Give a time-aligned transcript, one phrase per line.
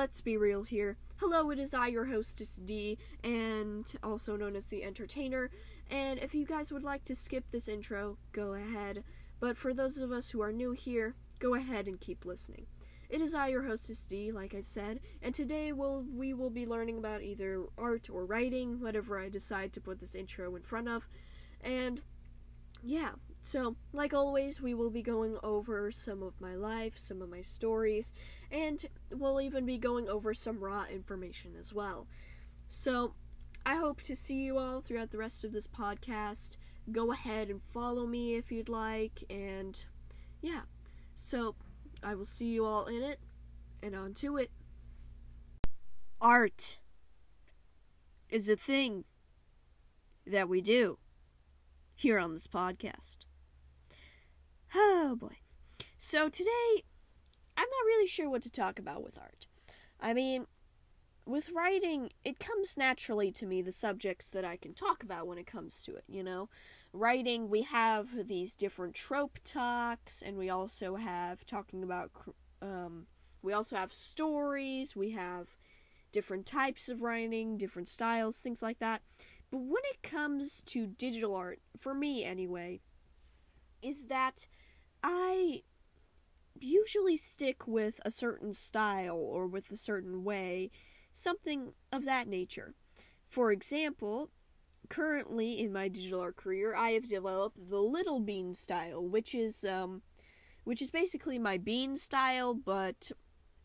[0.00, 0.96] let's be real here.
[1.16, 5.50] Hello, it is I, your hostess D, and also known as the entertainer.
[5.90, 9.04] And if you guys would like to skip this intro, go ahead.
[9.40, 12.64] But for those of us who are new here, go ahead and keep listening.
[13.10, 16.64] It is I, your hostess D, like I said, and today we'll, we will be
[16.64, 20.88] learning about either art or writing, whatever I decide to put this intro in front
[20.88, 21.06] of.
[21.60, 22.00] And
[22.82, 23.10] yeah,
[23.42, 27.42] so like always, we will be going over some of my life, some of my
[27.42, 28.12] stories,
[28.50, 32.06] and we'll even be going over some raw information as well.
[32.68, 33.14] So
[33.64, 36.56] I hope to see you all throughout the rest of this podcast.
[36.92, 39.82] Go ahead and follow me if you'd like, and
[40.42, 40.62] yeah,
[41.14, 41.54] so
[42.02, 43.20] I will see you all in it,
[43.82, 44.50] and on to it.
[46.20, 46.78] Art
[48.28, 49.04] is a thing
[50.26, 50.98] that we do
[51.94, 53.18] here on this podcast.
[54.74, 55.38] Oh boy.
[55.98, 56.84] So today,
[57.56, 59.46] I'm not really sure what to talk about with art.
[60.00, 60.46] I mean,
[61.26, 65.38] with writing, it comes naturally to me the subjects that I can talk about when
[65.38, 66.48] it comes to it, you know?
[66.92, 72.10] Writing, we have these different trope talks, and we also have talking about,
[72.62, 73.06] um,
[73.42, 75.48] we also have stories, we have
[76.12, 79.02] different types of writing, different styles, things like that.
[79.50, 82.80] But when it comes to digital art, for me anyway,
[83.82, 84.46] is that
[85.02, 85.62] I
[86.58, 90.70] usually stick with a certain style or with a certain way,
[91.12, 92.74] something of that nature.
[93.28, 94.30] For example,
[94.88, 99.64] currently in my digital art career, I have developed the little bean style, which is
[99.64, 100.02] um
[100.64, 103.12] which is basically my bean style but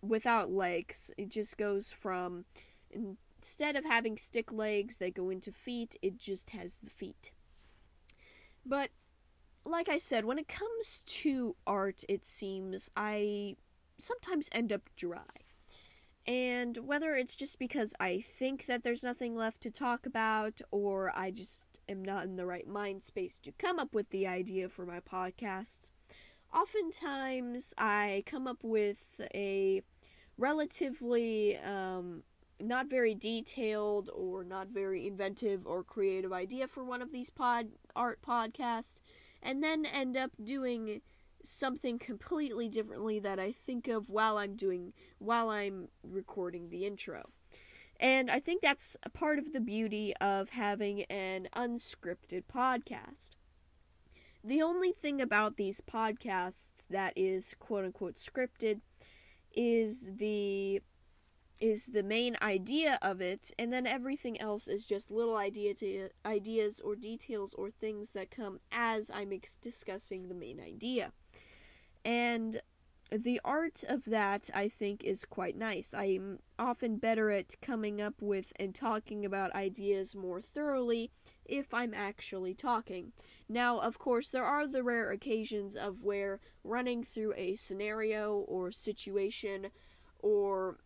[0.00, 1.10] without legs.
[1.16, 2.44] It just goes from
[3.44, 7.32] instead of having stick legs that go into feet, it just has the feet.
[8.64, 8.90] But
[9.64, 13.56] like I said, when it comes to art, it seems I
[13.98, 15.20] sometimes end up dry.
[16.26, 21.12] And whether it's just because I think that there's nothing left to talk about, or
[21.14, 24.68] I just am not in the right mind space to come up with the idea
[24.68, 25.90] for my podcast,
[26.52, 29.82] oftentimes I come up with a
[30.38, 32.22] relatively um,
[32.60, 37.68] not very detailed or not very inventive or creative idea for one of these pod
[37.94, 39.00] art podcasts
[39.44, 41.02] and then end up doing
[41.44, 47.30] something completely differently that I think of while I'm doing while I'm recording the intro.
[48.00, 53.30] And I think that's a part of the beauty of having an unscripted podcast.
[54.42, 58.80] The only thing about these podcasts that is quote unquote scripted
[59.54, 60.82] is the
[61.64, 66.10] is the main idea of it and then everything else is just little idea to
[66.26, 71.12] ideas or details or things that come as I'm ex- discussing the main idea.
[72.04, 72.60] And
[73.10, 75.94] the art of that I think is quite nice.
[75.94, 81.10] I'm often better at coming up with and talking about ideas more thoroughly
[81.46, 83.12] if I'm actually talking.
[83.48, 88.70] Now, of course, there are the rare occasions of where running through a scenario or
[88.70, 89.68] situation
[90.18, 90.76] or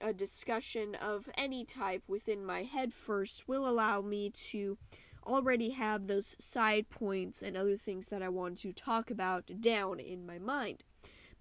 [0.00, 4.78] a discussion of any type within my head first will allow me to
[5.26, 10.00] already have those side points and other things that I want to talk about down
[10.00, 10.84] in my mind.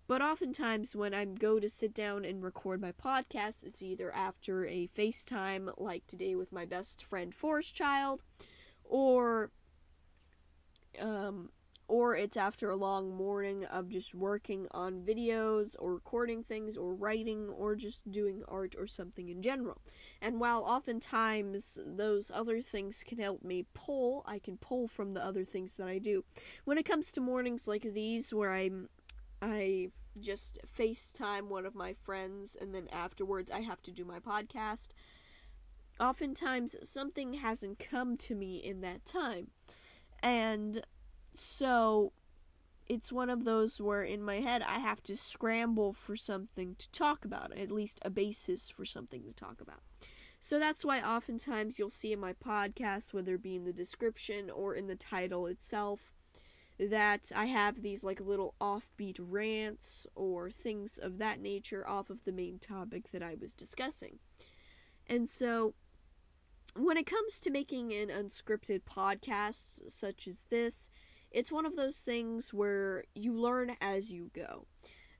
[0.08, 4.66] But oftentimes, when I go to sit down and record my podcast, it's either after
[4.66, 8.24] a FaceTime, like today with my best friend Forest Child,
[8.84, 9.52] or
[11.00, 11.50] um,
[11.90, 16.94] or it's after a long morning of just working on videos or recording things or
[16.94, 19.82] writing or just doing art or something in general.
[20.22, 25.26] And while oftentimes those other things can help me pull, I can pull from the
[25.26, 26.24] other things that I do.
[26.64, 28.88] When it comes to mornings like these where I'm
[29.42, 29.90] I
[30.20, 34.90] just FaceTime one of my friends and then afterwards I have to do my podcast.
[36.00, 39.48] Oftentimes something hasn't come to me in that time.
[40.22, 40.84] And
[41.34, 42.12] so
[42.88, 46.92] it's one of those where in my head I have to scramble for something to
[46.92, 49.82] talk about, at least a basis for something to talk about.
[50.42, 54.50] So that's why oftentimes you'll see in my podcast, whether it be in the description
[54.50, 56.00] or in the title itself,
[56.80, 62.24] that I have these like little offbeat rants or things of that nature off of
[62.24, 64.20] the main topic that I was discussing.
[65.06, 65.74] And so
[66.76, 70.90] when it comes to making an unscripted podcast such as this,
[71.32, 74.66] it's one of those things where you learn as you go.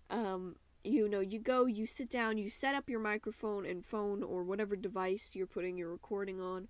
[0.10, 4.24] Um, you know, you go, you sit down, you set up your microphone and phone
[4.24, 6.68] or whatever device you're putting your recording on.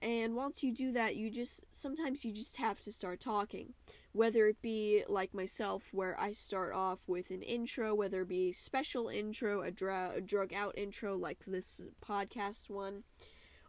[0.00, 3.74] And once you do that, you just sometimes you just have to start talking.
[4.12, 8.48] whether it be like myself, where I start off with an intro, whether it be
[8.50, 13.04] a special intro, a, dra- a drug out intro like this podcast one,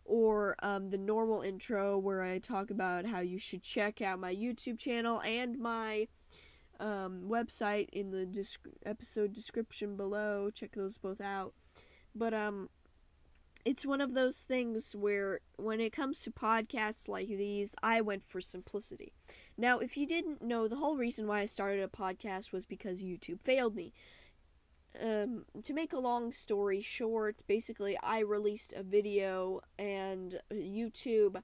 [0.09, 4.35] or um, the normal intro where I talk about how you should check out my
[4.35, 6.07] YouTube channel and my
[6.79, 8.47] um, website in the
[8.85, 10.49] episode description below.
[10.49, 11.53] Check those both out.
[12.15, 12.69] But um,
[13.63, 18.25] it's one of those things where when it comes to podcasts like these, I went
[18.25, 19.13] for simplicity.
[19.59, 23.03] Now, if you didn't know, the whole reason why I started a podcast was because
[23.03, 23.93] YouTube failed me
[25.01, 31.41] um, to make a long story short, basically, I released a video and YouTube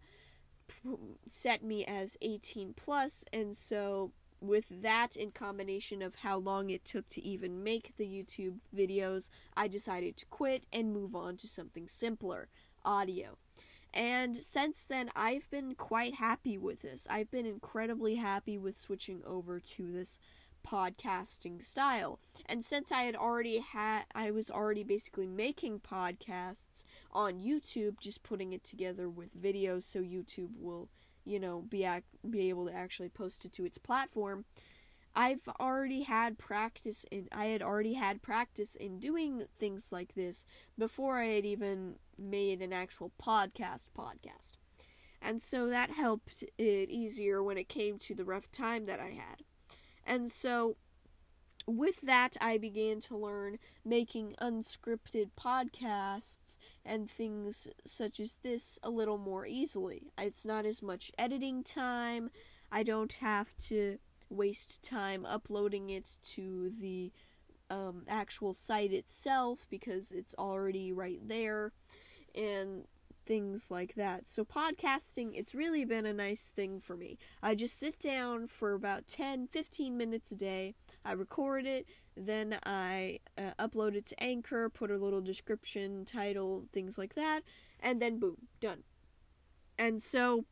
[1.27, 4.11] set me as 18 plus, and so
[4.41, 9.29] with that in combination of how long it took to even make the YouTube videos,
[9.55, 12.49] I decided to quit and move on to something simpler
[12.83, 13.37] audio.
[13.93, 17.07] And since then, I've been quite happy with this.
[17.09, 20.19] I've been incredibly happy with switching over to this
[20.65, 22.19] podcasting style.
[22.45, 28.23] And since I had already had, I was already basically making podcasts on YouTube, just
[28.23, 30.89] putting it together with videos so YouTube will,
[31.25, 34.45] you know, be ac- be able to actually post it to its platform.
[35.15, 40.45] I've already had practice in I had already had practice in doing things like this
[40.77, 44.57] before I had even made an actual podcast podcast.
[45.21, 49.11] And so that helped it easier when it came to the rough time that I
[49.11, 49.43] had.
[50.05, 50.77] And so
[51.67, 58.89] with that, I began to learn making unscripted podcasts and things such as this a
[58.89, 60.11] little more easily.
[60.17, 62.29] It's not as much editing time.
[62.71, 63.97] I don't have to
[64.29, 67.11] waste time uploading it to the
[67.69, 71.71] um, actual site itself because it's already right there.
[72.35, 72.85] And
[73.25, 74.27] things like that.
[74.27, 77.17] So podcasting, it's really been a nice thing for me.
[77.41, 80.75] I just sit down for about 10, 15 minutes a day.
[81.03, 81.85] I record it,
[82.15, 87.41] then I uh, upload it to Anchor, put a little description, title, things like that,
[87.79, 88.83] and then boom, done.
[89.77, 90.45] And so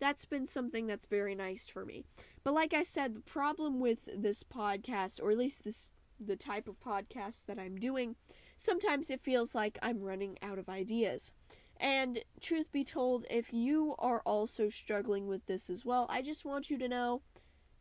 [0.00, 2.04] that's been something that's very nice for me.
[2.44, 6.68] But like I said, the problem with this podcast, or at least this the type
[6.68, 8.16] of podcast that I'm doing,
[8.56, 11.32] sometimes it feels like I'm running out of ideas.
[11.80, 16.44] And truth be told, if you are also struggling with this as well, I just
[16.44, 17.22] want you to know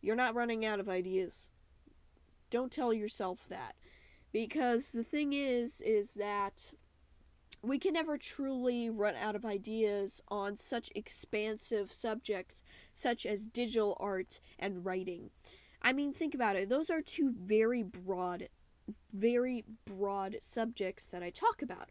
[0.02, 1.50] you're not running out of ideas.
[2.50, 3.76] Don't tell yourself that.
[4.32, 6.74] Because the thing is, is that
[7.64, 13.98] we can never truly run out of ideas on such expansive subjects such as digital
[14.00, 15.32] art and writing.
[15.82, 16.70] I mean, think about it.
[16.70, 18.50] Those are two very broad,
[19.12, 21.90] very broad subjects that I talk about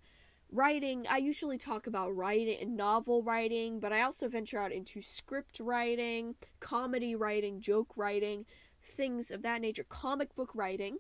[0.50, 5.02] writing, I usually talk about writing, and novel writing, but I also venture out into
[5.02, 8.46] script writing, comedy writing, joke writing,
[8.82, 10.98] things of that nature, comic book writing.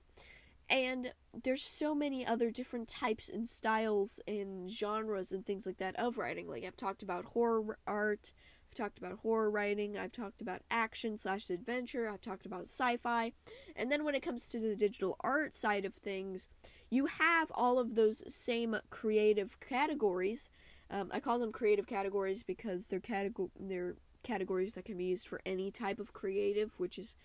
[0.68, 1.12] And
[1.44, 6.18] there's so many other different types and styles and genres and things like that of
[6.18, 6.48] writing.
[6.48, 8.32] Like I've talked about horror art,
[8.76, 13.32] talked about horror writing, I've talked about action slash adventure, I've talked about sci-fi.
[13.74, 16.48] And then when it comes to the digital art side of things,
[16.90, 20.50] you have all of those same creative categories.
[20.90, 25.28] Um, I call them creative categories because they're category they're categories that can be used
[25.28, 27.16] for any type of creative, which is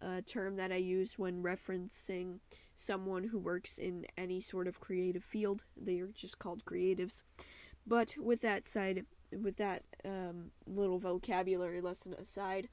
[0.00, 2.40] a term that I use when referencing
[2.74, 5.64] someone who works in any sort of creative field.
[5.76, 7.22] They are just called creatives.
[7.86, 12.68] But with that side, with that um, little vocabulary lesson aside,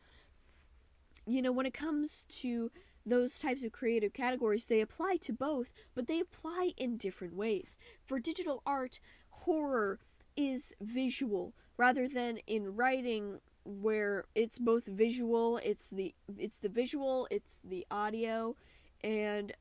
[1.25, 2.71] you know, when it comes to
[3.05, 7.77] those types of creative categories, they apply to both, but they apply in different ways.
[8.05, 9.99] For digital art, horror
[10.35, 17.27] is visual rather than in writing where it's both visual, it's the it's the visual,
[17.31, 18.55] it's the audio,
[19.03, 19.53] and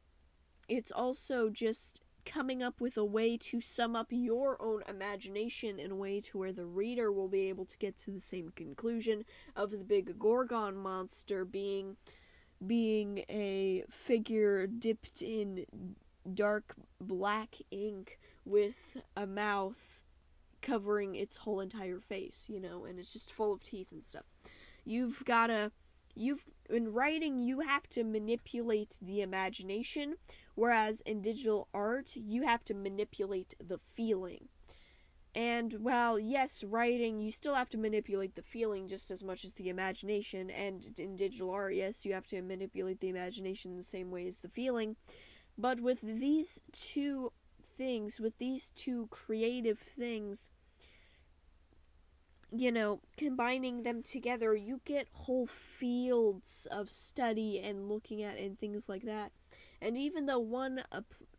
[0.69, 5.91] it's also just coming up with a way to sum up your own imagination in
[5.91, 9.25] a way to where the reader will be able to get to the same conclusion
[9.57, 11.97] of the big gorgon monster being
[12.65, 15.67] being a figure dipped in
[16.35, 20.03] dark black ink with a mouth
[20.61, 24.25] covering its whole entire face, you know, and it's just full of teeth and stuff.
[24.85, 25.73] You've got to
[26.15, 30.17] you've in writing you have to manipulate the imagination
[30.55, 34.49] whereas in digital art you have to manipulate the feeling
[35.35, 39.55] and while, yes, writing, you still have to manipulate the feeling just as much as
[39.55, 40.51] the imagination.
[40.51, 44.41] And in digital art, yes, you have to manipulate the imagination the same way as
[44.41, 44.97] the feeling.
[45.57, 47.33] But with these two
[47.79, 50.51] things, with these two creative things,
[52.55, 58.59] you know, combining them together, you get whole fields of study and looking at and
[58.59, 59.33] things like that.
[59.81, 60.83] And even though one,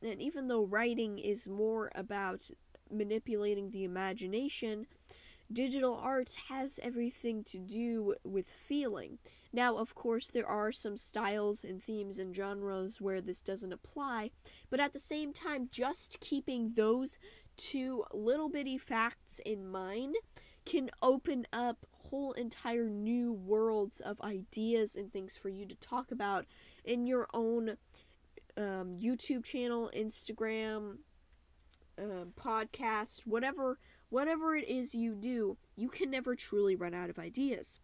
[0.01, 2.50] and even though writing is more about
[2.91, 4.88] manipulating the imagination,
[5.51, 9.20] digital art has everything to do with feeling.
[9.53, 14.32] Now, of course, there are some styles and themes and genres where this doesn't apply,
[14.72, 17.20] but at the same time, just keeping those
[17.55, 20.15] two little bitty facts in mind
[20.65, 26.12] can open up whole entire new worlds of ideas and things for you to talk
[26.12, 26.46] about
[26.84, 27.77] in your own
[28.55, 30.98] um, YouTube channel, Instagram,
[31.98, 33.77] uh, podcast, whatever
[34.10, 37.79] whatever it is you do, you can never truly run out of ideas.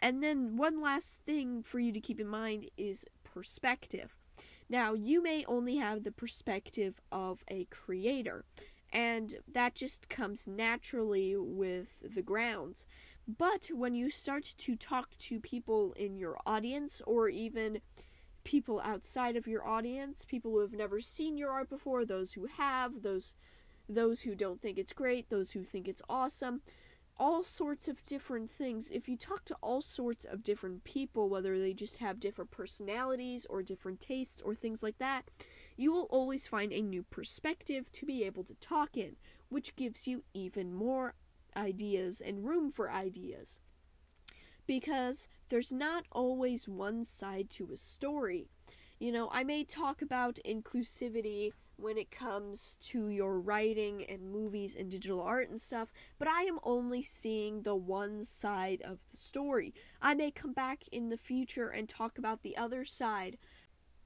[0.00, 4.16] And then one last thing for you to keep in mind is perspective.
[4.68, 8.44] Now, you may only have the perspective of a creator,
[8.92, 12.86] and that just comes naturally with the grounds.
[13.26, 17.80] But when you start to talk to people in your audience, or even
[18.44, 22.46] people outside of your audience, people who have never seen your art before, those who
[22.46, 23.34] have, those
[23.90, 26.60] those who don't think it's great, those who think it's awesome,
[27.16, 28.88] all sorts of different things.
[28.92, 33.46] If you talk to all sorts of different people, whether they just have different personalities
[33.48, 35.24] or different tastes or things like that,
[35.78, 39.14] you will always find a new perspective to be able to talk in,
[39.48, 41.14] which gives you even more
[41.56, 43.60] ideas and room for ideas.
[44.66, 48.48] Because there's not always one side to a story.
[48.98, 54.74] You know, I may talk about inclusivity when it comes to your writing and movies
[54.76, 59.16] and digital art and stuff, but I am only seeing the one side of the
[59.16, 59.72] story.
[60.02, 63.38] I may come back in the future and talk about the other side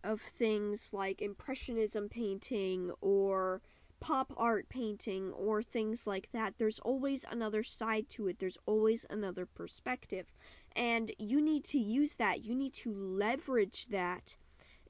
[0.05, 3.61] of things like impressionism painting or
[4.01, 6.55] pop art painting or things like that.
[6.59, 8.39] There's always another side to it.
[8.41, 10.27] There's always another perspective.
[10.75, 12.45] And you need to use that.
[12.45, 14.37] You need to leverage that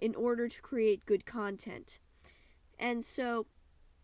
[0.00, 1.99] in order to create good content.
[2.78, 3.47] And so,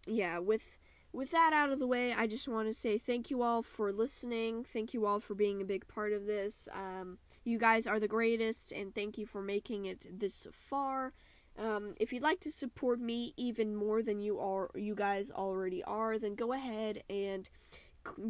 [0.07, 0.79] yeah, with
[1.13, 3.93] with that out of the way, I just want to say thank you all for
[3.93, 4.63] listening.
[4.63, 6.69] Thank you all for being a big part of this.
[6.73, 11.13] Um, you guys are the greatest, and thank you for making it this far.
[11.59, 15.83] Um, if you'd like to support me even more than you are, you guys already
[15.85, 17.49] are, then go ahead and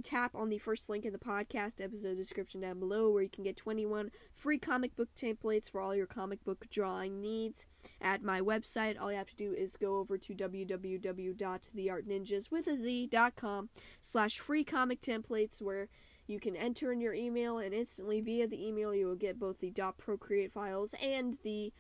[0.02, 3.44] tap on the first link in the podcast episode description down below where you can
[3.44, 7.64] get 21 free comic book templates for all your comic book drawing needs
[8.00, 12.75] at my website all you have to do is go over to www.theartninjas with a
[12.75, 13.68] z.com
[14.00, 15.87] slash free comic templates where
[16.28, 19.58] you can enter in your email and instantly via the email you will get both
[19.61, 21.73] the .procreate files and the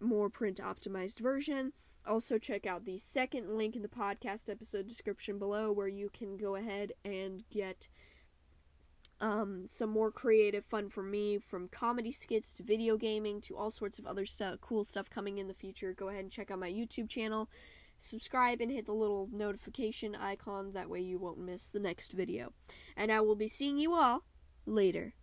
[0.00, 1.72] more print optimized version
[2.06, 6.36] also, check out the second link in the podcast episode description below where you can
[6.36, 7.88] go ahead and get
[9.20, 13.70] um, some more creative fun from me from comedy skits to video gaming to all
[13.70, 15.92] sorts of other stuff, cool stuff coming in the future.
[15.92, 17.50] Go ahead and check out my YouTube channel.
[18.00, 20.72] Subscribe and hit the little notification icon.
[20.72, 22.52] That way you won't miss the next video.
[22.96, 24.24] And I will be seeing you all
[24.66, 25.14] later.